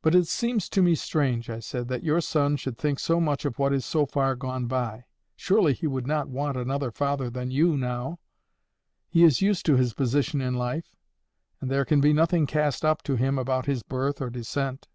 "But 0.00 0.14
it 0.14 0.26
seems 0.28 0.70
to 0.70 0.80
me 0.80 0.94
strange," 0.94 1.50
I 1.50 1.58
said, 1.60 1.88
"that 1.88 2.02
your 2.02 2.22
son 2.22 2.56
should 2.56 2.78
think 2.78 2.98
so 2.98 3.20
much 3.20 3.44
of 3.44 3.58
what 3.58 3.70
is 3.74 3.84
so 3.84 4.06
far 4.06 4.34
gone 4.34 4.64
by. 4.66 5.04
Surely 5.36 5.74
he 5.74 5.86
would 5.86 6.06
not 6.06 6.30
want 6.30 6.56
another 6.56 6.90
father 6.90 7.28
than 7.28 7.50
you, 7.50 7.76
now. 7.76 8.18
He 9.10 9.22
is 9.24 9.42
used 9.42 9.66
to 9.66 9.76
his 9.76 9.92
position 9.92 10.40
in 10.40 10.54
life. 10.54 10.96
And 11.60 11.70
there 11.70 11.84
can 11.84 12.00
be 12.00 12.14
nothing 12.14 12.46
cast 12.46 12.82
up 12.82 13.02
to 13.02 13.16
him 13.16 13.38
about 13.38 13.66
his 13.66 13.82
birth 13.82 14.22
or 14.22 14.30
descent." 14.30 14.88